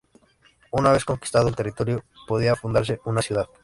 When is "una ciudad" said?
3.05-3.45